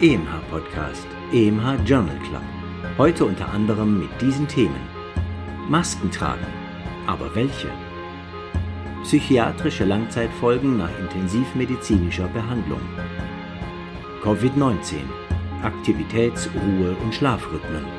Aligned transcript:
EMH 0.00 0.42
Podcast, 0.48 1.08
EMH 1.32 1.82
Journal 1.84 2.16
Club. 2.20 2.42
Heute 2.98 3.24
unter 3.24 3.48
anderem 3.48 3.98
mit 3.98 4.10
diesen 4.20 4.46
Themen. 4.46 4.80
Masken 5.68 6.08
tragen. 6.12 6.46
Aber 7.08 7.34
welche? 7.34 7.66
Psychiatrische 9.02 9.84
Langzeitfolgen 9.84 10.76
nach 10.76 10.96
intensivmedizinischer 11.00 12.28
Behandlung. 12.28 12.80
Covid-19. 14.22 14.98
Aktivitäts-, 15.64 16.48
Ruhe- 16.54 16.96
und 17.02 17.12
Schlafrhythmen. 17.12 17.97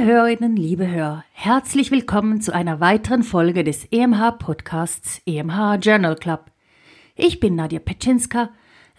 Liebe 0.00 0.12
Hörerinnen, 0.12 0.56
liebe 0.56 0.88
Hörer, 0.88 1.24
herzlich 1.32 1.90
willkommen 1.90 2.40
zu 2.40 2.54
einer 2.54 2.80
weiteren 2.80 3.22
Folge 3.22 3.64
des 3.64 3.84
EMH 3.84 4.38
Podcasts 4.38 5.20
EMH 5.26 5.74
Journal 5.82 6.16
Club. 6.16 6.46
Ich 7.16 7.38
bin 7.38 7.54
Nadja 7.54 7.80
Petschinska, 7.80 8.48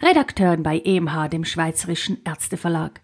Redakteurin 0.00 0.62
bei 0.62 0.78
EMH, 0.78 1.28
dem 1.28 1.44
Schweizerischen 1.44 2.18
Ärzteverlag. 2.24 3.00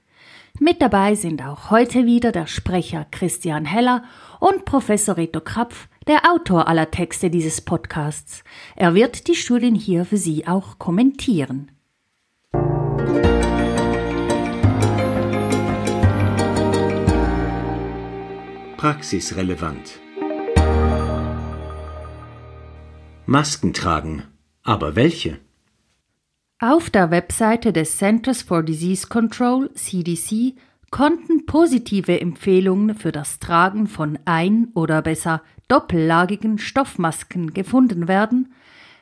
Mit 0.61 0.81
dabei 0.81 1.17
sind 1.17 1.45
auch 1.45 1.73
heute 1.73 2.07
wieder 2.07 2.31
der 2.31 2.47
Sprecher 2.47 3.05
Christian 3.11 3.65
Heller 3.65 4.05
und 4.39 4.65
Professor 4.65 5.17
Reto 5.17 5.41
Krapf, 5.41 5.89
der 6.07 6.33
Autor 6.33 6.69
aller 6.69 6.93
Texte 6.93 7.31
dieses 7.31 7.63
Podcasts. 7.63 8.45
Er 8.77 8.95
wird 8.95 9.27
die 9.27 9.35
Studien 9.35 9.75
hier 9.75 10.05
für 10.05 10.19
Sie 10.19 10.47
auch 10.47 10.79
kommentieren. 10.79 11.73
Praxisrelevant. 18.79 19.99
Masken 23.27 23.75
tragen. 23.75 24.23
Aber 24.63 24.95
welche? 24.95 25.41
Auf 26.61 26.89
der 26.89 27.11
Webseite 27.11 27.73
des 27.73 27.99
Centers 27.99 28.43
for 28.43 28.63
Disease 28.63 29.09
Control 29.09 29.75
CDC 29.75 30.55
konnten 30.93 31.45
positive 31.45 32.21
Empfehlungen 32.21 32.95
für 32.95 33.11
das 33.11 33.41
Tragen 33.41 33.89
von 33.89 34.17
ein- 34.27 34.69
oder 34.75 35.03
besser 35.03 35.43
doppellagigen 35.67 36.59
Stoffmasken 36.59 37.53
gefunden 37.53 38.07
werden, 38.07 38.55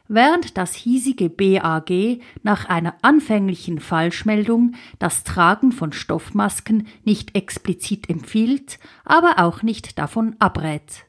während 0.09 0.57
das 0.57 0.75
hiesige 0.75 1.29
BAG 1.29 2.21
nach 2.43 2.69
einer 2.69 2.95
anfänglichen 3.03 3.81
Falschmeldung 3.81 4.75
das 4.99 5.25
Tragen 5.25 5.73
von 5.73 5.93
Stoffmasken 5.93 6.87
nicht 7.05 7.37
explizit 7.37 8.09
empfiehlt, 8.09 8.79
aber 9.05 9.39
auch 9.39 9.63
nicht 9.63 9.99
davon 9.99 10.37
abrät. 10.39 11.07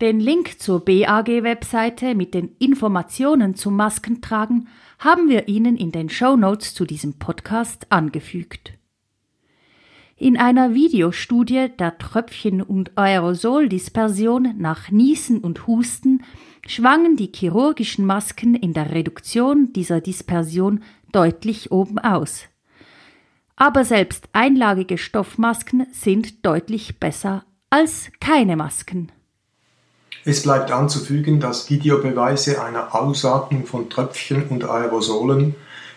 Den 0.00 0.18
Link 0.18 0.60
zur 0.60 0.82
BAG-Webseite 0.84 2.14
mit 2.14 2.32
den 2.32 2.56
Informationen 2.58 3.54
zum 3.54 3.76
Maskentragen 3.76 4.68
haben 4.98 5.28
wir 5.28 5.48
Ihnen 5.48 5.76
in 5.76 5.92
den 5.92 6.08
Show 6.08 6.36
Notes 6.36 6.74
zu 6.74 6.86
diesem 6.86 7.18
Podcast 7.18 7.86
angefügt. 7.90 8.79
In 10.20 10.36
einer 10.36 10.74
Videostudie 10.74 11.68
der 11.78 11.96
Tröpfchen- 11.96 12.60
und 12.60 12.98
Aerosoldispersion 12.98 14.52
nach 14.58 14.90
Niesen 14.90 15.38
und 15.38 15.66
Husten 15.66 16.22
schwangen 16.68 17.16
die 17.16 17.32
chirurgischen 17.34 18.04
Masken 18.04 18.54
in 18.54 18.74
der 18.74 18.90
Reduktion 18.90 19.72
dieser 19.72 20.02
Dispersion 20.02 20.82
deutlich 21.10 21.72
oben 21.72 21.98
aus. 21.98 22.42
Aber 23.56 23.86
selbst 23.86 24.28
einlagige 24.34 24.98
Stoffmasken 24.98 25.86
sind 25.90 26.44
deutlich 26.44 27.00
besser 27.00 27.46
als 27.70 28.10
keine 28.20 28.56
Masken. 28.56 29.10
Es 30.26 30.42
bleibt 30.42 30.70
anzufügen, 30.70 31.40
dass 31.40 31.70
Videobeweise 31.70 32.62
einer 32.62 32.94
Ausatmung 32.94 33.64
von 33.64 33.88
Tröpfchen 33.88 34.48
und 34.48 34.64
Aerosolen 34.64 35.54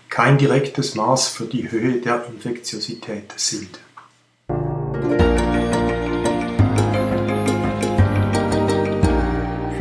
kein 0.08 0.38
direktes 0.38 0.96
Maß 0.96 1.28
für 1.28 1.46
die 1.46 1.70
Höhe 1.70 2.00
der 2.00 2.26
Infektiosität 2.28 3.34
sind. 3.36 3.83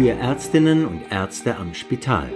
Für 0.02 0.14
Ärztinnen 0.14 0.84
und 0.84 1.02
Ärzte 1.12 1.58
am 1.58 1.74
Spital. 1.74 2.28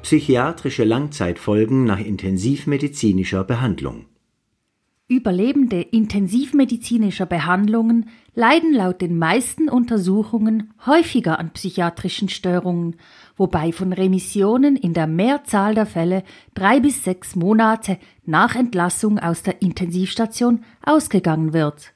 Psychiatrische 0.00 0.84
Langzeitfolgen 0.84 1.82
nach 1.82 1.98
intensivmedizinischer 1.98 3.42
Behandlung. 3.42 4.04
Überlebende 5.08 5.80
intensivmedizinischer 5.80 7.26
Behandlungen 7.26 8.10
leiden 8.36 8.74
laut 8.74 9.00
den 9.00 9.18
meisten 9.18 9.68
Untersuchungen 9.68 10.72
häufiger 10.86 11.40
an 11.40 11.52
psychiatrischen 11.52 12.28
Störungen, 12.28 12.94
wobei 13.36 13.72
von 13.72 13.92
Remissionen 13.92 14.76
in 14.76 14.94
der 14.94 15.08
Mehrzahl 15.08 15.74
der 15.74 15.86
Fälle 15.86 16.22
drei 16.54 16.78
bis 16.78 17.02
sechs 17.02 17.34
Monate 17.34 17.98
nach 18.24 18.54
Entlassung 18.54 19.18
aus 19.18 19.42
der 19.42 19.62
Intensivstation 19.62 20.62
ausgegangen 20.84 21.52
wird. 21.52 21.92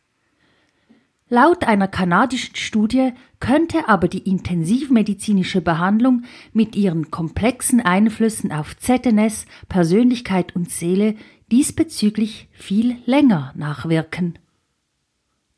Laut 1.30 1.64
einer 1.64 1.88
kanadischen 1.88 2.56
Studie 2.56 3.12
könnte 3.38 3.86
aber 3.88 4.08
die 4.08 4.28
intensivmedizinische 4.30 5.60
Behandlung 5.60 6.22
mit 6.54 6.74
ihren 6.74 7.10
komplexen 7.10 7.80
Einflüssen 7.80 8.50
auf 8.50 8.76
ZNS, 8.78 9.44
Persönlichkeit 9.68 10.56
und 10.56 10.70
Seele 10.70 11.16
diesbezüglich 11.52 12.48
viel 12.52 12.96
länger 13.04 13.52
nachwirken. 13.56 14.38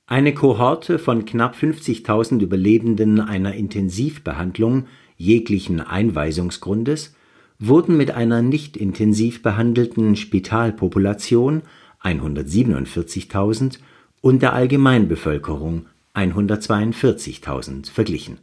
Eine 0.06 0.34
Kohorte 0.34 0.98
von 0.98 1.24
knapp 1.24 1.54
50.000 1.54 2.40
Überlebenden 2.40 3.20
einer 3.20 3.54
Intensivbehandlung 3.54 4.86
jeglichen 5.16 5.80
Einweisungsgrundes 5.80 7.14
wurden 7.60 7.96
mit 7.96 8.10
einer 8.10 8.42
nicht 8.42 8.76
intensiv 8.76 9.42
behandelten 9.42 10.16
Spitalpopulation 10.16 11.62
147.000 12.02 13.78
und 14.20 14.42
der 14.42 14.52
Allgemeinbevölkerung 14.52 15.86
142.000 16.14 17.90
verglichen. 17.90 18.38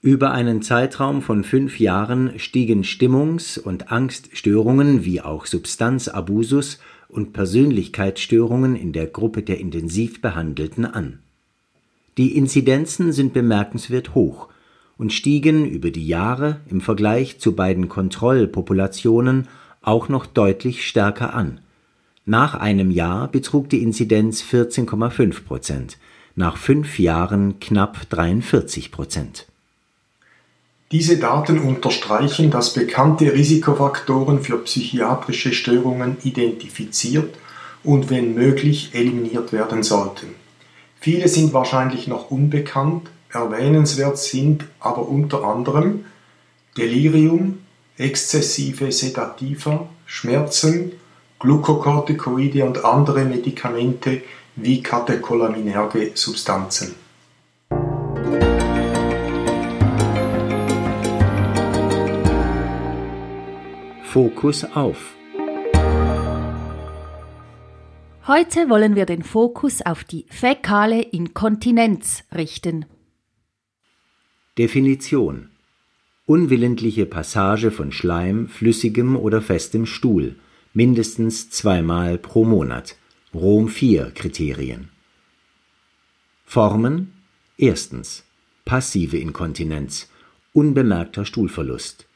Über 0.00 0.32
einen 0.32 0.62
Zeitraum 0.62 1.22
von 1.22 1.44
fünf 1.44 1.78
Jahren 1.78 2.38
stiegen 2.38 2.82
Stimmungs- 2.82 3.58
und 3.58 3.92
Angststörungen 3.92 5.04
wie 5.04 5.20
auch 5.20 5.46
Substanzabusus 5.46 6.80
und 7.08 7.32
Persönlichkeitsstörungen 7.32 8.74
in 8.74 8.92
der 8.92 9.06
Gruppe 9.06 9.42
der 9.42 9.60
intensiv 9.60 10.20
Behandelten 10.20 10.84
an. 10.84 11.20
Die 12.18 12.36
Inzidenzen 12.36 13.12
sind 13.12 13.32
bemerkenswert 13.32 14.14
hoch 14.14 14.48
und 14.98 15.12
stiegen 15.12 15.66
über 15.66 15.90
die 15.90 16.06
Jahre 16.06 16.60
im 16.68 16.80
Vergleich 16.80 17.38
zu 17.38 17.54
beiden 17.54 17.88
Kontrollpopulationen 17.88 19.48
auch 19.82 20.08
noch 20.08 20.26
deutlich 20.26 20.86
stärker 20.86 21.32
an 21.32 21.60
nach 22.24 22.54
einem 22.54 22.90
Jahr 22.90 23.28
betrug 23.28 23.68
die 23.68 23.82
Inzidenz 23.82 24.42
14,5 24.42 25.44
Prozent, 25.44 25.98
nach 26.36 26.56
fünf 26.56 26.98
Jahren 26.98 27.58
knapp 27.58 28.08
43 28.10 28.92
Prozent. 28.92 29.46
Diese 30.92 31.16
Daten 31.16 31.58
unterstreichen, 31.58 32.50
dass 32.50 32.74
bekannte 32.74 33.32
Risikofaktoren 33.32 34.42
für 34.42 34.58
psychiatrische 34.58 35.52
Störungen 35.52 36.18
identifiziert 36.22 37.34
und 37.82 38.10
wenn 38.10 38.34
möglich 38.34 38.90
eliminiert 38.92 39.52
werden 39.52 39.82
sollten. 39.82 40.28
Viele 41.00 41.26
sind 41.28 41.52
wahrscheinlich 41.52 42.06
noch 42.06 42.30
unbekannt, 42.30 43.08
erwähnenswert 43.30 44.18
sind 44.18 44.66
aber 44.78 45.08
unter 45.08 45.42
anderem 45.42 46.04
Delirium, 46.76 47.58
exzessive 47.96 48.92
Sedativa, 48.92 49.88
Schmerzen, 50.06 50.92
Glukokortikoide 51.42 52.64
und 52.64 52.84
andere 52.84 53.24
Medikamente 53.24 54.22
wie 54.54 54.80
katecholaminerge 54.80 56.12
Substanzen. 56.14 56.94
Fokus 64.04 64.64
auf. 64.72 65.16
Heute 68.28 68.70
wollen 68.70 68.94
wir 68.94 69.06
den 69.06 69.24
Fokus 69.24 69.82
auf 69.82 70.04
die 70.04 70.26
fäkale 70.28 71.02
Inkontinenz 71.02 72.22
richten. 72.32 72.84
Definition 74.56 75.48
Unwillentliche 76.24 77.04
Passage 77.04 77.72
von 77.72 77.90
Schleim, 77.90 78.46
flüssigem 78.46 79.16
oder 79.16 79.42
festem 79.42 79.86
Stuhl, 79.86 80.36
mindestens 80.74 81.50
zweimal 81.50 82.18
pro 82.18 82.44
Monat. 82.44 82.96
Rom 83.34 83.68
4 83.68 84.10
Kriterien. 84.10 84.90
Formen: 86.44 87.12
Erstens 87.56 88.24
passive 88.64 89.18
Inkontinenz, 89.18 90.08
unbemerkter 90.52 91.24
Stuhlverlust. 91.24 92.06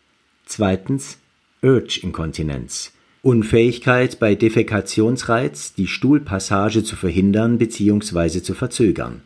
Zweitens 0.44 1.18
Urge-Inkontinenz, 1.62 2.92
Unfähigkeit 3.22 4.18
bei 4.18 4.34
Defekationsreiz, 4.34 5.74
die 5.74 5.86
Stuhlpassage 5.86 6.84
zu 6.84 6.96
verhindern 6.96 7.58
bzw. 7.58 8.42
zu 8.42 8.54
verzögern. 8.54 9.22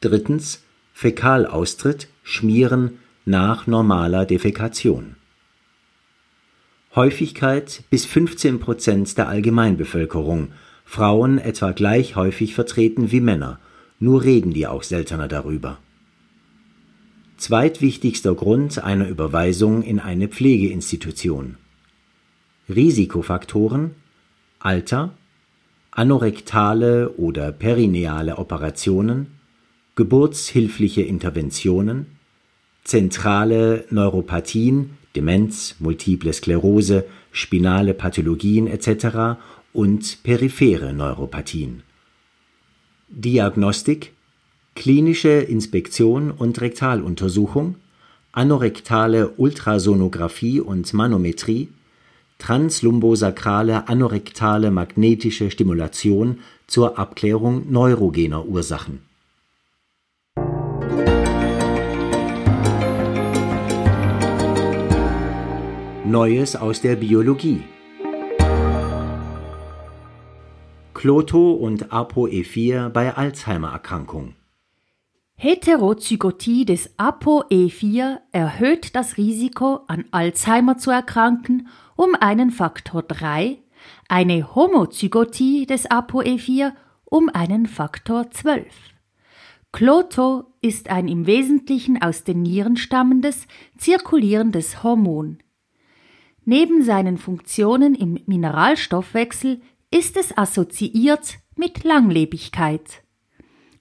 Drittens 0.00 0.62
Fäkalaustritt, 0.92 2.08
Schmieren 2.22 2.98
nach 3.24 3.66
normaler 3.66 4.26
Defekation. 4.26 5.16
Häufigkeit 6.96 7.84
bis 7.88 8.04
15 8.04 8.58
Prozent 8.58 9.16
der 9.16 9.28
Allgemeinbevölkerung, 9.28 10.48
Frauen 10.84 11.38
etwa 11.38 11.70
gleich 11.70 12.16
häufig 12.16 12.54
vertreten 12.54 13.12
wie 13.12 13.20
Männer, 13.20 13.60
nur 14.00 14.24
reden 14.24 14.52
die 14.52 14.66
auch 14.66 14.82
seltener 14.82 15.28
darüber. 15.28 15.78
Zweitwichtigster 17.36 18.34
Grund 18.34 18.82
einer 18.82 19.08
Überweisung 19.08 19.82
in 19.82 20.00
eine 20.00 20.26
Pflegeinstitution. 20.26 21.58
Risikofaktoren 22.68 23.92
Alter, 24.58 25.14
anorektale 25.92 27.10
oder 27.10 27.52
perineale 27.52 28.36
Operationen, 28.36 29.38
geburtshilfliche 29.94 31.02
Interventionen, 31.02 32.18
zentrale 32.84 33.84
Neuropathien 33.90 34.98
(Demenz, 35.14 35.76
Multiple 35.78 36.32
Sklerose, 36.32 37.04
spinale 37.32 37.94
Pathologien 37.94 38.66
etc.) 38.66 39.38
und 39.72 40.22
periphere 40.22 40.92
Neuropathien. 40.92 41.82
Diagnostik 43.08 44.12
klinische 44.74 45.30
Inspektion 45.30 46.30
und 46.30 46.60
Rektaluntersuchung, 46.60 47.76
anorektale 48.32 49.30
Ultrasonographie 49.30 50.60
und 50.60 50.92
Manometrie, 50.94 51.68
translumbosakrale 52.38 53.88
anorektale 53.88 54.70
magnetische 54.70 55.50
Stimulation 55.50 56.38
zur 56.66 56.98
Abklärung 56.98 57.70
neurogener 57.70 58.46
Ursachen 58.46 59.09
Neues 66.10 66.56
aus 66.56 66.80
der 66.80 66.96
Biologie 66.96 67.62
Kloto 70.92 71.52
und 71.52 71.92
ApoE4 71.92 72.88
bei 72.88 73.14
Alzheimer-Erkrankung 73.14 74.34
Heterozygotie 75.36 76.64
des 76.64 76.98
ApoE4 76.98 78.16
erhöht 78.32 78.96
das 78.96 79.18
Risiko, 79.18 79.82
an 79.86 80.04
Alzheimer 80.10 80.78
zu 80.78 80.90
erkranken, 80.90 81.68
um 81.94 82.16
einen 82.18 82.50
Faktor 82.50 83.02
3, 83.02 83.58
eine 84.08 84.56
Homozygotie 84.56 85.64
des 85.66 85.88
ApoE4 85.88 86.72
um 87.04 87.28
einen 87.28 87.66
Faktor 87.66 88.32
12. 88.32 88.66
Kloto 89.70 90.46
ist 90.60 90.90
ein 90.90 91.06
im 91.06 91.26
Wesentlichen 91.26 92.02
aus 92.02 92.24
den 92.24 92.42
Nieren 92.42 92.76
stammendes, 92.76 93.46
zirkulierendes 93.78 94.82
Hormon. 94.82 95.38
Neben 96.52 96.82
seinen 96.82 97.16
Funktionen 97.16 97.94
im 97.94 98.18
Mineralstoffwechsel 98.26 99.60
ist 99.92 100.16
es 100.16 100.36
assoziiert 100.36 101.38
mit 101.54 101.84
Langlebigkeit. 101.84 103.04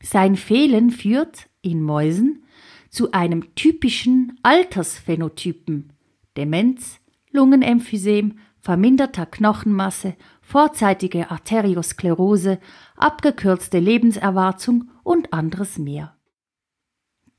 Sein 0.03 0.35
Fehlen 0.35 0.91
führt, 0.91 1.49
in 1.63 1.81
Mäusen, 1.81 2.43
zu 2.91 3.11
einem 3.11 3.55
typischen 3.55 4.37
Altersphänotypen 4.43 5.93
Demenz, 6.37 6.99
Lungenemphysem, 7.31 8.37
verminderter 8.59 9.25
Knochenmasse, 9.25 10.15
vorzeitige 10.43 11.31
Arteriosklerose, 11.31 12.59
abgekürzte 12.95 13.79
Lebenserwartung 13.79 14.91
und 15.01 15.33
anderes 15.33 15.79
mehr. 15.79 16.18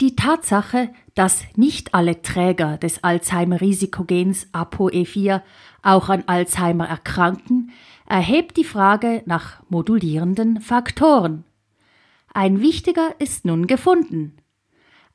Die 0.00 0.16
Tatsache, 0.16 0.88
dass 1.14 1.42
nicht 1.56 1.92
alle 1.92 2.22
Träger 2.22 2.78
des 2.78 3.04
Alzheimer-Risikogens 3.04 4.46
ApoE4 4.54 5.42
auch 5.82 6.08
an 6.08 6.24
Alzheimer 6.26 6.88
erkranken, 6.88 7.72
erhebt 8.06 8.56
die 8.56 8.64
Frage 8.64 9.22
nach 9.26 9.62
modulierenden 9.68 10.62
Faktoren. 10.62 11.44
Ein 12.32 12.62
wichtiger 12.62 13.14
ist 13.18 13.44
nun 13.44 13.66
gefunden. 13.66 14.38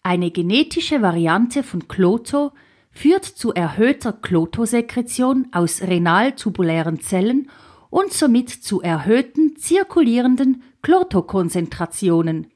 Eine 0.04 0.30
genetische 0.30 1.02
Variante 1.02 1.64
von 1.64 1.88
Kloto 1.88 2.52
führt 2.92 3.26
zu 3.26 3.54
erhöhter 3.54 4.14
Klotosekretion 4.14 5.48
aus 5.52 5.82
renal-tubulären 5.82 7.00
Zellen 7.00 7.50
und 7.90 8.14
somit 8.14 8.50
zu 8.50 8.82
erhöhten 8.82 9.56
zirkulierenden 9.58 10.62
Klotokonzentrationen 10.84 12.52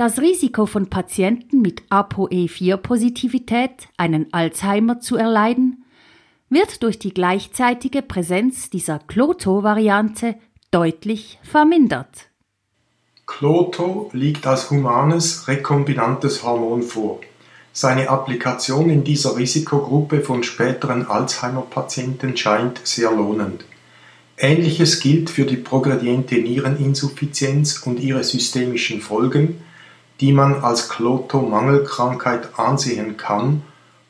das 0.00 0.18
Risiko 0.18 0.64
von 0.64 0.86
Patienten 0.86 1.60
mit 1.60 1.82
ApoE4-Positivität, 1.90 3.88
einen 3.98 4.32
Alzheimer 4.32 5.00
zu 5.00 5.16
erleiden, 5.16 5.84
wird 6.48 6.82
durch 6.82 6.98
die 6.98 7.12
gleichzeitige 7.12 8.00
Präsenz 8.00 8.70
dieser 8.70 8.98
Kloto-Variante 8.98 10.36
deutlich 10.70 11.38
vermindert. 11.42 12.30
Kloto 13.26 14.08
liegt 14.14 14.46
als 14.46 14.70
humanes 14.70 15.46
rekombinantes 15.48 16.44
Hormon 16.44 16.82
vor. 16.82 17.20
Seine 17.74 18.08
Applikation 18.08 18.88
in 18.88 19.04
dieser 19.04 19.36
Risikogruppe 19.36 20.22
von 20.22 20.42
späteren 20.44 21.08
Alzheimer-Patienten 21.08 22.38
scheint 22.38 22.80
sehr 22.84 23.12
lohnend. 23.12 23.66
Ähnliches 24.38 25.00
gilt 25.00 25.28
für 25.28 25.44
die 25.44 25.58
progrediente 25.58 26.36
Niereninsuffizienz 26.36 27.82
und 27.84 28.00
ihre 28.00 28.24
systemischen 28.24 29.02
Folgen, 29.02 29.60
die 30.20 30.32
man 30.32 30.62
als 30.62 30.90
Kloto-Mangelkrankheit 30.90 32.58
ansehen 32.58 33.16
kann 33.16 33.62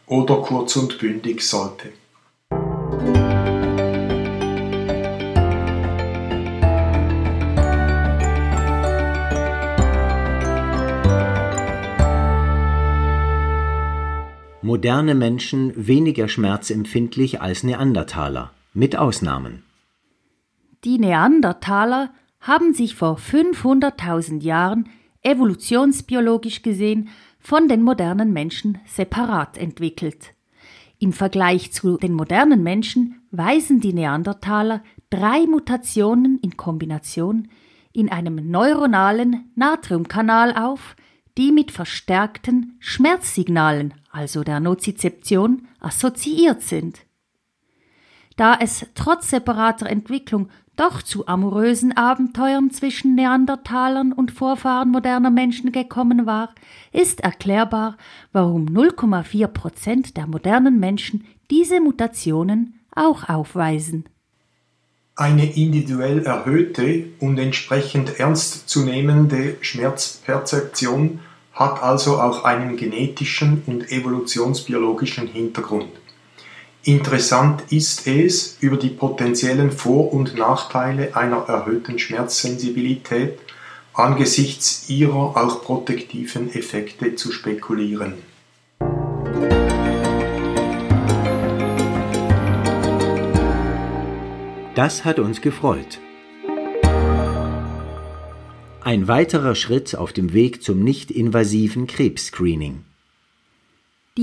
oder 0.06 0.36
kurz 0.36 0.74
und 0.76 0.98
bündig 0.98 1.42
sollte. 1.42 1.92
Moderne 14.62 15.14
Menschen 15.14 15.72
weniger 15.74 16.28
schmerzempfindlich 16.28 17.40
als 17.40 17.62
Neandertaler, 17.62 18.50
mit 18.72 18.96
Ausnahmen. 18.96 19.64
Die 20.84 20.98
Neandertaler 20.98 22.10
haben 22.40 22.72
sich 22.74 22.94
vor 22.94 23.18
500.000 23.18 24.42
Jahren 24.42 24.88
evolutionsbiologisch 25.22 26.62
gesehen 26.62 27.08
von 27.38 27.68
den 27.68 27.82
modernen 27.82 28.32
Menschen 28.32 28.78
separat 28.86 29.58
entwickelt. 29.58 30.34
Im 30.98 31.12
Vergleich 31.12 31.72
zu 31.72 31.96
den 31.96 32.12
modernen 32.12 32.62
Menschen 32.62 33.22
weisen 33.30 33.80
die 33.80 33.92
Neandertaler 33.92 34.82
drei 35.08 35.46
Mutationen 35.46 36.38
in 36.38 36.56
Kombination 36.56 37.48
in 37.92 38.10
einem 38.10 38.50
neuronalen 38.50 39.50
Natriumkanal 39.56 40.54
auf, 40.56 40.96
die 41.38 41.52
mit 41.52 41.70
verstärkten 41.70 42.76
Schmerzsignalen, 42.78 43.94
also 44.10 44.44
der 44.44 44.60
Nozizeption, 44.60 45.66
assoziiert 45.80 46.62
sind. 46.62 47.00
Da 48.36 48.56
es 48.60 48.86
trotz 48.94 49.30
separater 49.30 49.86
Entwicklung 49.86 50.48
doch 50.76 51.02
zu 51.02 51.26
amorösen 51.26 51.96
Abenteuern 51.96 52.70
zwischen 52.70 53.14
Neandertalern 53.14 54.12
und 54.12 54.30
Vorfahren 54.30 54.90
moderner 54.90 55.30
Menschen 55.30 55.72
gekommen 55.72 56.26
war, 56.26 56.54
ist 56.92 57.20
erklärbar, 57.20 57.96
warum 58.32 58.66
0,4 58.66 59.46
Prozent 59.48 60.16
der 60.16 60.26
modernen 60.26 60.80
Menschen 60.80 61.26
diese 61.50 61.80
Mutationen 61.80 62.80
auch 62.94 63.28
aufweisen. 63.28 64.04
Eine 65.16 65.44
individuell 65.44 66.24
erhöhte 66.24 67.08
und 67.18 67.38
entsprechend 67.38 68.18
ernstzunehmende 68.18 69.58
Schmerzperzeption 69.60 71.20
hat 71.52 71.82
also 71.82 72.18
auch 72.20 72.44
einen 72.44 72.78
genetischen 72.78 73.62
und 73.66 73.92
evolutionsbiologischen 73.92 75.26
Hintergrund. 75.26 75.90
Interessant 76.82 77.62
ist 77.70 78.06
es, 78.06 78.56
über 78.60 78.78
die 78.78 78.88
potenziellen 78.88 79.70
Vor- 79.70 80.12
und 80.14 80.36
Nachteile 80.36 81.14
einer 81.14 81.44
erhöhten 81.46 81.98
Schmerzsensibilität 81.98 83.38
angesichts 83.92 84.88
ihrer 84.88 85.36
auch 85.36 85.62
protektiven 85.62 86.54
Effekte 86.54 87.16
zu 87.16 87.32
spekulieren. 87.32 88.14
Das 94.74 95.04
hat 95.04 95.18
uns 95.18 95.42
gefreut. 95.42 96.00
Ein 98.82 99.06
weiterer 99.06 99.54
Schritt 99.54 99.94
auf 99.94 100.14
dem 100.14 100.32
Weg 100.32 100.62
zum 100.62 100.82
nicht-invasiven 100.82 101.86
Krebsscreening. 101.86 102.84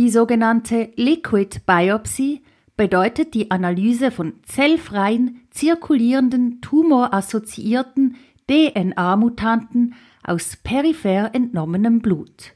Die 0.07 0.13
sogenannte 0.13 0.93
Liquid 0.95 1.65
Biopsy 1.65 2.41
bedeutet 2.77 3.33
die 3.33 3.51
Analyse 3.51 4.09
von 4.09 4.35
zellfreien, 4.43 5.41
zirkulierenden, 5.49 6.61
tumorassoziierten 6.61 8.15
DNA-Mutanten 8.49 9.95
aus 10.23 10.55
peripher 10.63 11.35
entnommenem 11.35 11.99
Blut. 11.99 12.53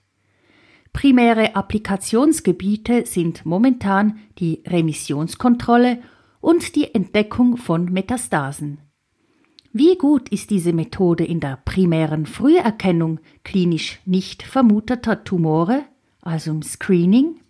Primäre 0.93 1.53
Applikationsgebiete 1.53 3.05
sind 3.05 3.45
momentan 3.45 4.19
die 4.39 4.63
Remissionskontrolle 4.65 6.01
und 6.39 6.77
die 6.77 6.95
Entdeckung 6.95 7.57
von 7.57 7.91
Metastasen. 7.91 8.79
Wie 9.73 9.97
gut 9.97 10.29
ist 10.29 10.51
diese 10.51 10.71
Methode 10.71 11.25
in 11.25 11.41
der 11.41 11.59
primären 11.65 12.27
Früherkennung 12.27 13.19
klinisch 13.43 13.99
nicht 14.05 14.41
vermuteter 14.41 15.25
Tumore, 15.25 15.83
also 16.21 16.51
im 16.51 16.61
Screening? 16.61 17.41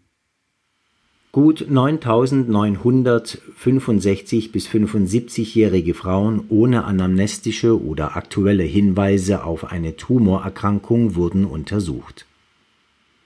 Gut 1.32 1.68
9965 1.70 4.52
bis 4.52 4.68
75-jährige 4.68 5.94
Frauen 5.94 6.44
ohne 6.50 6.84
anamnestische 6.84 7.82
oder 7.82 8.18
aktuelle 8.18 8.64
Hinweise 8.64 9.46
auf 9.46 9.72
eine 9.72 9.96
Tumorerkrankung 9.96 11.16
wurden 11.16 11.46
untersucht. 11.46 12.26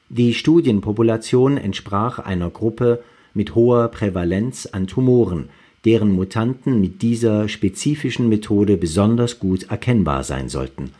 Die 0.09 0.35
Studienpopulation 0.35 1.57
entsprach 1.57 2.19
einer 2.19 2.51
Gruppe 2.51 3.03
mit 3.33 3.55
hoher 3.55 3.87
Prävalenz 3.87 4.67
an 4.67 4.85
Tumoren, 4.85 5.49
deren 5.83 6.11
Mutanten 6.11 6.79
mit 6.79 7.01
dieser 7.01 7.49
spezifischen 7.49 8.29
Methode 8.29 8.77
besonders 8.77 9.39
gut 9.39 9.63
erkennbar 9.63 10.23
sein 10.23 10.47
sollten 10.47 10.91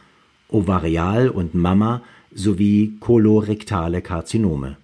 (Ovarial 0.49 1.29
und 1.29 1.53
Mamma 1.53 2.01
sowie 2.36 2.98
kolorektale 3.00 4.01
Karzinome 4.01 4.77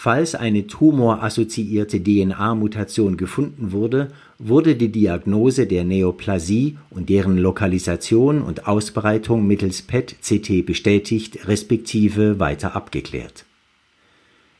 Falls 0.00 0.36
eine 0.36 0.68
tumorassoziierte 0.68 2.00
DNA-Mutation 2.00 3.16
gefunden 3.16 3.72
wurde, 3.72 4.12
wurde 4.38 4.76
die 4.76 4.92
Diagnose 4.92 5.66
der 5.66 5.82
Neoplasie 5.82 6.78
und 6.90 7.08
deren 7.08 7.36
Lokalisation 7.36 8.42
und 8.42 8.68
Ausbreitung 8.68 9.44
mittels 9.44 9.82
PET-CT 9.82 10.64
bestätigt 10.64 11.48
respektive 11.48 12.38
weiter 12.38 12.76
abgeklärt. 12.76 13.44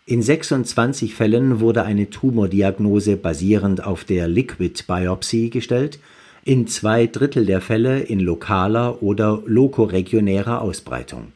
In 0.07 0.23
26 0.23 1.15
Fällen 1.15 1.61
wurde 1.61 1.85
eine 1.85 2.11
Tumordiagnose 2.11 3.17
basierend 3.17 3.85
auf 3.85 4.03
der 4.03 4.27
Liquid 4.27 4.83
Biopsy 4.89 5.51
gestellt, 5.51 6.01
in 6.43 6.67
zwei 6.67 7.07
Drittel 7.07 7.47
der 7.47 7.61
Fälle 7.61 8.01
in 8.01 8.19
lokaler 8.19 9.05
oder 9.05 9.41
lokoregionärer 9.47 10.63
Ausbreitung 10.63 11.29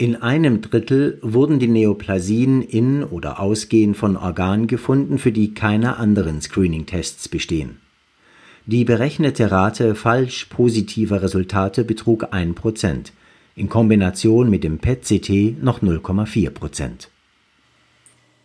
in 0.00 0.16
einem 0.16 0.62
Drittel 0.62 1.18
wurden 1.20 1.58
die 1.58 1.68
Neoplasien 1.68 2.62
in 2.62 3.04
oder 3.04 3.38
ausgehend 3.38 3.98
von 3.98 4.16
Organen 4.16 4.66
gefunden, 4.66 5.18
für 5.18 5.30
die 5.30 5.52
keine 5.52 5.98
anderen 5.98 6.40
Screening-Tests 6.40 7.28
bestehen. 7.28 7.76
Die 8.64 8.84
berechnete 8.84 9.50
Rate 9.50 9.94
falsch 9.94 10.46
positiver 10.46 11.20
Resultate 11.20 11.84
betrug 11.84 12.32
1 12.32 12.54
Prozent, 12.54 13.12
in 13.54 13.68
Kombination 13.68 14.48
mit 14.48 14.64
dem 14.64 14.78
PET-CT 14.78 15.62
noch 15.62 15.82
0,4 15.82 16.48
Prozent 16.48 17.09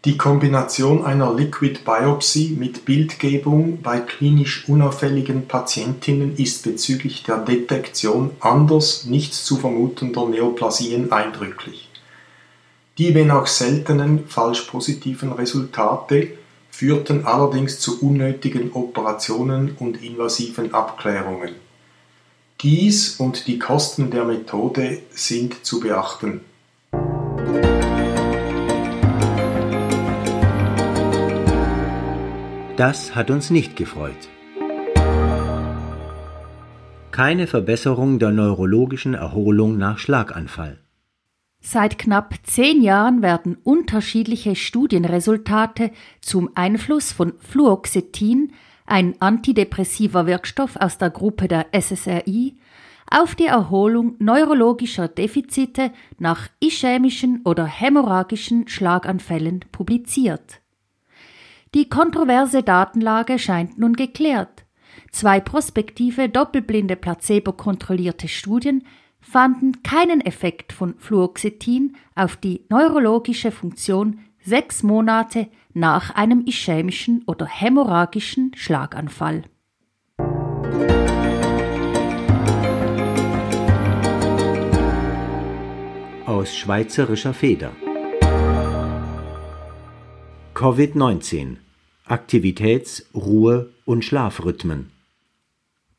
die 0.06 0.18
Kombination 0.18 1.04
einer 1.04 1.34
Liquid 1.34 1.80
Biopsy 1.84 2.56
mit 2.60 2.86
Bildgebung 2.86 3.82
bei 3.82 4.00
klinisch 4.00 4.70
unauffälligen 4.70 5.48
Patientinnen 5.48 6.38
ist 6.38 6.64
bezüglich 6.64 7.24
der 7.24 7.40
Detektion 7.40 8.30
anders 8.40 9.06
nicht 9.06 9.34
zu 9.34 9.58
vermutender 9.58 10.28
Neoplasien 10.28 11.12
eindrücklich. 11.12 11.90
Die 13.00 13.16
wenn 13.16 13.32
auch 13.32 13.48
seltenen 13.48 14.28
falsch 14.28 14.62
positiven 14.62 15.32
Resultate 15.32 16.38
führten 16.70 17.26
allerdings 17.26 17.80
zu 17.80 18.00
unnötigen 18.02 18.74
Operationen 18.74 19.76
und 19.80 20.04
invasiven 20.04 20.72
Abklärungen. 20.74 21.56
Dies 22.62 23.16
und 23.20 23.48
die 23.48 23.58
Kosten 23.58 24.12
der 24.12 24.26
Methode 24.26 25.00
sind 25.10 25.66
zu 25.66 25.80
beachten 25.80 26.42
Das 32.78 33.16
hat 33.16 33.32
uns 33.32 33.52
nicht 33.52 33.78
gefreut. 33.78 34.28
Keine 37.12 37.48
Verbesserung 37.48 38.20
der 38.20 38.32
neurologischen 38.32 39.14
Erholung 39.14 39.78
nach 39.78 39.98
Schlaganfall. 39.98 40.80
Seit 41.62 41.98
knapp 41.98 42.36
zehn 42.44 42.82
Jahren 42.82 43.22
werden 43.22 43.56
unterschiedliche 43.64 44.58
Studienresultate 44.58 45.92
zum 46.20 46.50
Einfluss 46.56 47.14
von 47.14 47.34
Fluoxetin, 47.40 48.52
ein 48.86 49.16
antidepressiver 49.22 50.28
Wirkstoff 50.28 50.76
aus 50.76 50.98
der 50.98 51.12
Gruppe 51.12 51.48
der 51.48 51.68
SSRI, 51.72 52.58
auf 53.10 53.36
die 53.36 53.46
Erholung 53.46 54.16
neurologischer 54.20 55.08
Defizite 55.08 55.92
nach 56.20 56.50
ischämischen 56.60 57.42
oder 57.46 57.66
hämorrhagischen 57.66 58.68
Schlaganfällen 58.68 59.62
publiziert. 59.72 60.60
Die 61.76 61.90
kontroverse 61.90 62.64
Datenlage 62.64 63.38
scheint 63.38 63.78
nun 63.78 63.98
geklärt. 63.98 64.64
Zwei 65.12 65.42
prospektive, 65.42 66.30
doppelblinde, 66.30 66.96
placebo-kontrollierte 66.96 68.30
Studien 68.30 68.86
fanden 69.20 69.84
keinen 69.84 70.22
Effekt 70.22 70.72
von 70.72 70.96
Fluoxetin 70.98 71.98
auf 72.16 72.38
die 72.38 72.66
neurologische 72.70 73.52
Funktion 73.52 74.20
sechs 74.42 74.84
Monate 74.84 75.48
nach 75.74 76.16
einem 76.16 76.46
ischämischen 76.46 77.24
oder 77.28 77.46
hämorrhagischen 77.46 78.54
Schlaganfall. 78.56 79.44
Aus 86.26 86.56
schweizerischer 86.56 87.34
Feder 87.34 87.74
Covid-19 90.54 91.65
Aktivitäts-, 92.08 93.06
Ruhe- 93.14 93.72
und 93.86 94.06
Schlafrhythmen. 94.06 94.92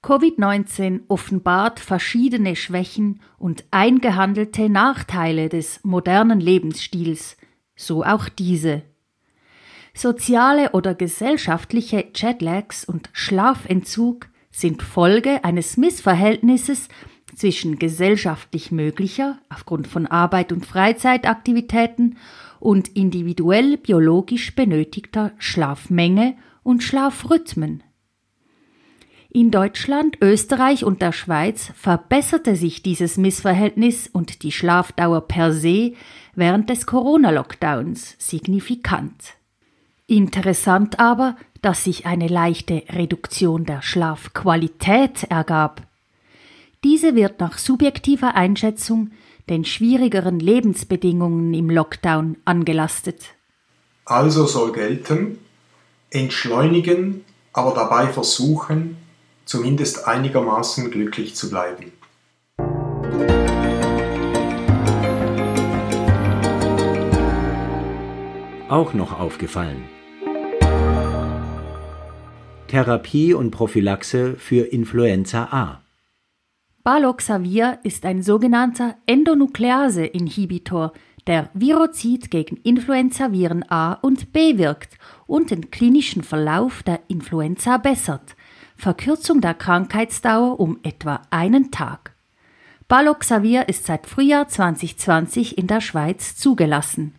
Covid-19 0.03 1.01
offenbart 1.09 1.81
verschiedene 1.81 2.55
Schwächen 2.55 3.21
und 3.39 3.65
eingehandelte 3.73 4.69
Nachteile 4.69 5.49
des 5.49 5.81
modernen 5.83 6.39
Lebensstils, 6.39 7.37
so 7.75 8.05
auch 8.05 8.29
diese. 8.29 8.83
Soziale 9.95 10.71
oder 10.73 10.95
gesellschaftliche 10.95 12.05
Jetlags 12.15 12.85
und 12.85 13.11
Schlafentzug 13.13 14.29
sind 14.53 14.83
Folge 14.83 15.43
eines 15.43 15.77
Missverhältnisses 15.77 16.89
zwischen 17.35 17.79
gesellschaftlich 17.79 18.71
möglicher, 18.71 19.39
aufgrund 19.49 19.89
von 19.89 20.07
Arbeit 20.07 20.53
und 20.53 20.65
Freizeitaktivitäten, 20.65 22.17
und 22.67 22.89
individuell 22.97 23.77
biologisch 23.77 24.57
benötigter 24.57 25.31
Schlafmenge 25.39 26.35
und 26.65 26.83
Schlafrhythmen. 26.83 27.85
In 29.31 29.53
Deutschland, 29.53 30.19
Österreich 30.21 30.85
und 30.85 31.01
der 31.01 31.13
Schweiz 31.13 31.71
verbesserte 31.77 32.57
sich 32.57 32.83
dieses 32.83 33.19
Missverhältnis 33.19 34.09
und 34.09 34.43
die 34.43 34.51
Schlafdauer 34.51 35.29
per 35.29 35.53
se 35.53 35.93
während 36.35 36.69
des 36.69 36.87
Corona-Lockdowns 36.87 38.17
signifikant. 38.19 39.35
Interessant 40.09 40.99
aber, 40.99 41.37
dass 41.63 41.85
sich 41.85 42.05
eine 42.05 42.27
leichte 42.27 42.83
Reduktion 42.89 43.65
der 43.65 43.81
Schlafqualität 43.81 45.23
ergab. 45.31 45.87
Diese 46.83 47.15
wird 47.15 47.39
nach 47.39 47.59
subjektiver 47.59 48.35
Einschätzung 48.35 49.13
den 49.49 49.65
schwierigeren 49.65 50.41
Lebensbedingungen 50.41 51.55
im 51.55 51.71
Lockdown 51.71 52.37
angelastet. 52.45 53.35
Also 54.05 54.47
soll 54.47 54.73
gelten, 54.73 55.39
entschleunigen, 56.11 57.25
aber 57.53 57.75
dabei 57.75 58.09
versuchen, 58.09 58.97
zumindest 59.45 60.07
einigermaßen 60.07 60.91
glücklich 60.91 61.35
zu 61.37 61.49
bleiben. 61.51 61.93
Auch 68.69 68.95
noch 68.95 69.19
aufgefallen. 69.19 69.85
Therapie 72.67 73.33
und 73.33 73.53
Prophylaxe 73.53 74.35
für 74.35 74.67
Influenza 74.67 75.45
A. 75.53 75.86
Baloxavir 76.87 77.81
ist 77.83 78.07
ein 78.07 78.23
sogenannter 78.23 78.95
Endonuklease-Inhibitor, 79.07 80.93
der 81.27 81.51
Virozid 81.53 82.31
gegen 82.31 82.59
Influenzaviren 82.59 83.69
A 83.69 83.95
und 83.95 84.33
B 84.33 84.57
wirkt 84.57 84.97
und 85.27 85.51
den 85.51 85.73
klinischen 85.73 86.23
Verlauf 86.23 86.85
der 86.85 87.01
Influenza 87.09 87.79
bessert. 87.79 88.37
Verkürzung 88.77 89.41
der 89.41 89.55
Krankheitsdauer 89.55 90.61
um 90.61 90.79
etwa 90.85 91.23
einen 91.31 91.73
Tag. 91.73 92.15
Baloxavir 92.87 93.69
ist 93.69 93.87
seit 93.87 94.07
Frühjahr 94.07 94.47
2020 94.47 95.59
in 95.59 95.67
der 95.67 95.81
Schweiz 95.81 96.37
zugelassen. 96.37 97.15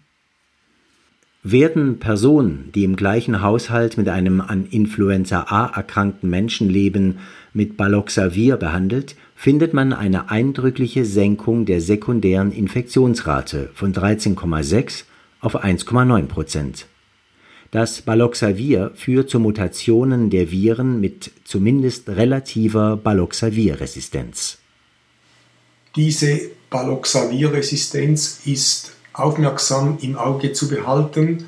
Werden 1.43 1.99
Personen, 1.99 2.71
die 2.73 2.85
im 2.85 2.95
gleichen 2.95 3.41
Haushalt 3.41 3.97
mit 3.97 4.07
einem 4.07 4.39
an 4.39 4.65
Influenza 4.65 5.41
A 5.49 5.67
erkrankten 5.67 6.29
Menschen 6.29 6.69
leben, 6.69 7.19
mit 7.53 7.75
Baloxavir 7.75 8.55
behandelt, 8.55 9.17
findet 9.39 9.71
man 9.71 9.93
eine 9.93 10.31
eindrückliche 10.31 11.05
Senkung 11.05 11.67
der 11.67 11.79
sekundären 11.79 12.51
Infektionsrate 12.51 13.69
von 13.75 13.93
13,6 13.93 15.03
auf 15.41 15.63
1,9 15.63 16.25
Prozent. 16.25 16.87
Das 17.69 18.01
Baloxavir 18.01 18.91
führt 18.95 19.29
zu 19.29 19.39
Mutationen 19.39 20.31
der 20.31 20.49
Viren 20.49 20.99
mit 20.99 21.31
zumindest 21.45 22.09
relativer 22.09 22.97
Baloxavir-Resistenz. 22.97 24.57
Diese 25.95 26.49
Baloxavir-Resistenz 26.71 28.41
ist 28.45 28.93
aufmerksam 29.13 29.99
im 30.01 30.17
Auge 30.17 30.53
zu 30.53 30.67
behalten, 30.67 31.45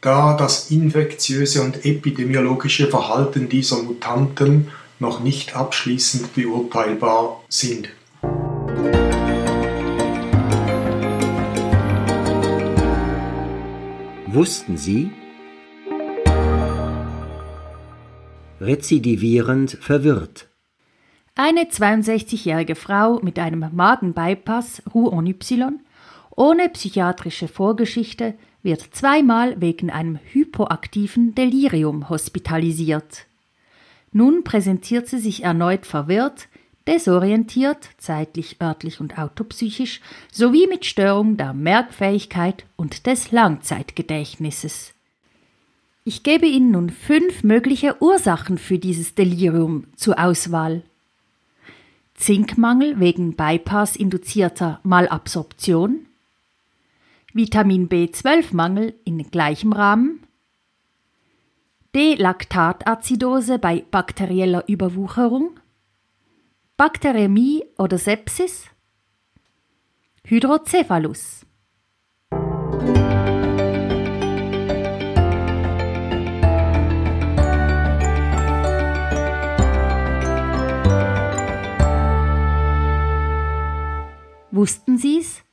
da 0.00 0.36
das 0.36 0.70
infektiöse 0.70 1.62
und 1.62 1.84
epidemiologische 1.84 2.86
Verhalten 2.86 3.48
dieser 3.48 3.82
Mutanten 3.82 4.68
noch 4.98 5.20
nicht 5.20 5.56
abschließend 5.56 6.34
beurteilbar 6.34 7.42
sind. 7.48 7.88
Wussten 14.26 14.76
Sie? 14.76 15.10
Rezidivierend 18.60 19.78
verwirrt. 19.80 20.48
Eine 21.36 21.64
62-jährige 21.64 22.74
Frau 22.74 23.20
mit 23.22 23.38
einem 23.38 23.68
Magenbypass 23.72 24.82
Roux 24.94 25.10
en 25.10 25.26
Y 25.26 25.78
ohne 26.36 26.68
psychiatrische 26.68 27.46
Vorgeschichte 27.46 28.34
wird 28.62 28.80
zweimal 28.92 29.60
wegen 29.60 29.90
einem 29.90 30.18
hypoaktiven 30.32 31.34
Delirium 31.34 32.08
hospitalisiert. 32.08 33.26
Nun 34.16 34.44
präsentiert 34.44 35.08
sie 35.08 35.18
sich 35.18 35.42
erneut 35.42 35.86
verwirrt, 35.86 36.46
desorientiert, 36.86 37.88
zeitlich, 37.98 38.60
örtlich 38.62 39.00
und 39.00 39.18
autopsychisch, 39.18 40.00
sowie 40.30 40.68
mit 40.68 40.84
Störung 40.84 41.36
der 41.36 41.52
Merkfähigkeit 41.52 42.64
und 42.76 43.06
des 43.06 43.32
Langzeitgedächtnisses. 43.32 44.94
Ich 46.04 46.22
gebe 46.22 46.46
Ihnen 46.46 46.70
nun 46.70 46.90
fünf 46.90 47.42
mögliche 47.42 48.00
Ursachen 48.00 48.56
für 48.56 48.78
dieses 48.78 49.16
Delirium 49.16 49.88
zur 49.96 50.16
Auswahl. 50.22 50.84
Zinkmangel 52.14 53.00
wegen 53.00 53.34
Bypass-induzierter 53.34 54.78
Malabsorption, 54.84 56.06
Vitamin 57.32 57.88
B12-Mangel 57.88 58.94
in 59.04 59.28
gleichem 59.32 59.72
Rahmen, 59.72 60.20
D-Laktatazidose 61.94 63.60
bei 63.60 63.84
bakterieller 63.88 64.64
Überwucherung, 64.66 65.60
Bakteriämie 66.76 67.66
oder 67.78 67.98
Sepsis, 67.98 68.64
Hydrocephalus. 70.24 71.46
Wussten 84.50 84.98
Sie's? 84.98 85.43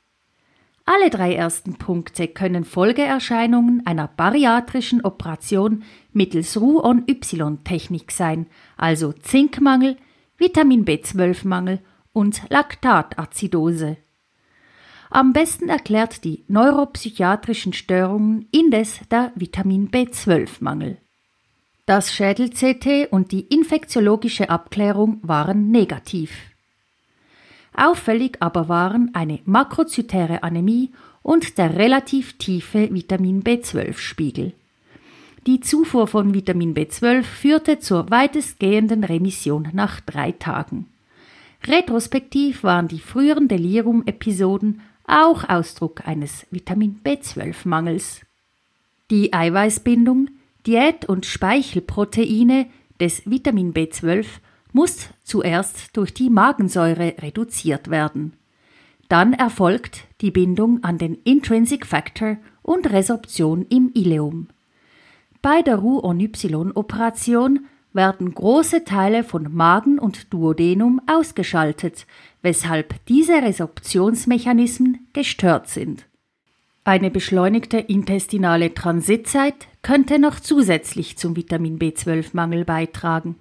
Alle 0.94 1.08
drei 1.08 1.34
ersten 1.34 1.76
Punkte 1.76 2.28
können 2.28 2.66
Folgeerscheinungen 2.66 3.86
einer 3.86 4.08
bariatrischen 4.08 5.02
Operation 5.02 5.84
mittels 6.12 6.60
Roux-en-Y-Technik 6.60 8.12
sein, 8.12 8.46
also 8.76 9.12
Zinkmangel, 9.12 9.96
Vitamin 10.36 10.84
B12-Mangel 10.84 11.80
und 12.12 12.42
Laktatazidose. 12.50 13.96
Am 15.08 15.32
besten 15.32 15.70
erklärt 15.70 16.24
die 16.24 16.44
neuropsychiatrischen 16.48 17.72
Störungen 17.72 18.48
indes 18.50 19.00
der 19.10 19.32
Vitamin 19.34 19.90
B12-Mangel. 19.90 20.98
Das 21.86 22.12
Schädel-CT 22.12 23.10
und 23.10 23.32
die 23.32 23.46
infektiologische 23.46 24.50
Abklärung 24.50 25.20
waren 25.22 25.70
negativ. 25.70 26.51
Auffällig 27.74 28.36
aber 28.40 28.68
waren 28.68 29.10
eine 29.14 29.40
makrozytäre 29.44 30.42
Anämie 30.42 30.90
und 31.22 31.58
der 31.58 31.76
relativ 31.76 32.34
tiefe 32.38 32.92
Vitamin 32.92 33.42
B12-Spiegel. 33.42 34.52
Die 35.46 35.60
Zufuhr 35.60 36.06
von 36.06 36.34
Vitamin 36.34 36.74
B12 36.74 37.22
führte 37.22 37.78
zur 37.78 38.10
weitestgehenden 38.10 39.02
Remission 39.02 39.68
nach 39.72 40.00
drei 40.00 40.32
Tagen. 40.32 40.86
Retrospektiv 41.64 42.62
waren 42.62 42.88
die 42.88 43.00
früheren 43.00 43.48
Delirium-Episoden 43.48 44.80
auch 45.06 45.48
Ausdruck 45.48 46.06
eines 46.06 46.46
Vitamin 46.50 47.00
B12-Mangels. 47.04 48.20
Die 49.10 49.32
Eiweißbindung, 49.32 50.28
Diät- 50.66 51.06
und 51.06 51.26
Speichelproteine 51.26 52.66
des 53.00 53.28
Vitamin 53.28 53.74
B12 53.74 54.26
muss 54.72 55.08
zuerst 55.22 55.96
durch 55.96 56.14
die 56.14 56.30
Magensäure 56.30 57.14
reduziert 57.20 57.90
werden. 57.90 58.34
Dann 59.08 59.32
erfolgt 59.32 60.04
die 60.20 60.30
Bindung 60.30 60.82
an 60.82 60.98
den 60.98 61.14
Intrinsic 61.14 61.86
Factor 61.86 62.38
und 62.62 62.90
Resorption 62.90 63.66
im 63.68 63.90
Ileum. 63.94 64.48
Bei 65.42 65.60
der 65.62 65.76
Roux-en-Y-Operation 65.76 67.66
werden 67.92 68.32
große 68.34 68.84
Teile 68.84 69.22
von 69.22 69.52
Magen 69.54 69.98
und 69.98 70.32
Duodenum 70.32 71.00
ausgeschaltet, 71.06 72.06
weshalb 72.40 73.04
diese 73.06 73.34
Resorptionsmechanismen 73.34 75.08
gestört 75.12 75.68
sind. 75.68 76.06
Eine 76.84 77.10
beschleunigte 77.10 77.78
intestinale 77.78 78.74
Transitzeit 78.74 79.68
könnte 79.82 80.18
noch 80.18 80.40
zusätzlich 80.40 81.16
zum 81.16 81.36
Vitamin 81.36 81.78
B12-Mangel 81.78 82.64
beitragen. 82.64 83.36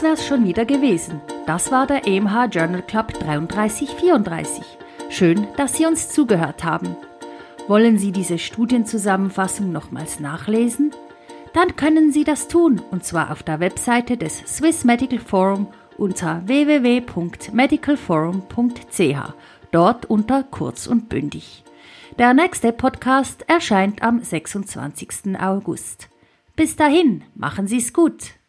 Das 0.00 0.08
wär's 0.08 0.26
schon 0.26 0.46
wieder 0.46 0.64
gewesen. 0.64 1.20
Das 1.44 1.70
war 1.70 1.86
der 1.86 2.06
EMH 2.06 2.46
Journal 2.50 2.80
Club 2.80 3.12
3334. 3.18 4.64
Schön, 5.10 5.46
dass 5.58 5.76
Sie 5.76 5.84
uns 5.84 6.08
zugehört 6.08 6.64
haben. 6.64 6.96
Wollen 7.68 7.98
Sie 7.98 8.10
diese 8.10 8.38
Studienzusammenfassung 8.38 9.70
nochmals 9.70 10.18
nachlesen? 10.18 10.92
Dann 11.52 11.76
können 11.76 12.12
Sie 12.12 12.24
das 12.24 12.48
tun, 12.48 12.80
und 12.90 13.04
zwar 13.04 13.30
auf 13.30 13.42
der 13.42 13.60
Webseite 13.60 14.16
des 14.16 14.38
Swiss 14.46 14.84
Medical 14.84 15.18
Forum 15.18 15.66
unter 15.98 16.40
www.medicalforum.ch, 16.46 19.34
dort 19.70 20.06
unter 20.06 20.44
kurz 20.44 20.86
und 20.86 21.10
bündig. 21.10 21.62
Der 22.18 22.32
nächste 22.32 22.72
Podcast 22.72 23.44
erscheint 23.48 24.00
am 24.00 24.22
26. 24.22 25.38
August. 25.38 26.08
Bis 26.56 26.74
dahin, 26.74 27.22
machen 27.34 27.66
Sie 27.66 27.76
es 27.76 27.92
gut. 27.92 28.39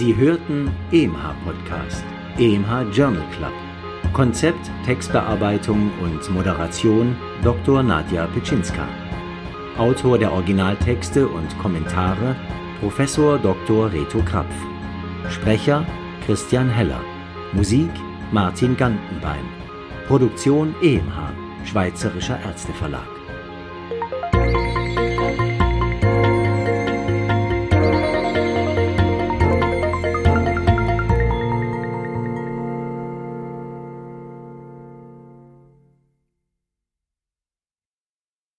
Sie 0.00 0.16
hörten 0.16 0.70
EMH 0.92 1.34
Podcast, 1.44 2.02
EMH 2.38 2.90
Journal 2.90 3.22
Club. 3.36 3.52
Konzept, 4.14 4.70
Textbearbeitung 4.86 5.90
und 6.02 6.30
Moderation 6.30 7.14
Dr. 7.44 7.82
Nadja 7.82 8.26
Pitschinska. 8.28 8.88
Autor 9.76 10.16
der 10.16 10.32
Originaltexte 10.32 11.28
und 11.28 11.58
Kommentare 11.58 12.34
Professor 12.80 13.38
Dr. 13.38 13.92
Reto 13.92 14.22
Krapf. 14.22 14.54
Sprecher 15.28 15.84
Christian 16.24 16.70
Heller. 16.70 17.02
Musik 17.52 17.90
Martin 18.32 18.78
Gantenbein. 18.78 19.44
Produktion 20.08 20.74
EMH, 20.80 21.34
Schweizerischer 21.66 22.40
Ärzteverlag. 22.42 23.19